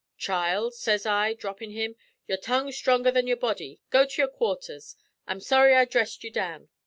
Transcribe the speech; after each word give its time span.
'Child, 0.17 0.73
sez 0.73 1.05
I, 1.05 1.35
dhroppin' 1.35 1.73
him, 1.73 1.95
'your 2.27 2.39
tongue's 2.39 2.75
stronger 2.75 3.11
than 3.11 3.27
your 3.27 3.37
body. 3.37 3.81
Go 3.91 4.07
to 4.07 4.21
your 4.23 4.29
quarters. 4.31 4.95
I'm 5.27 5.39
sorry 5.41 5.75
I 5.75 5.85
dhressed 5.85 6.23
you 6.23 6.31
down.' 6.31 6.69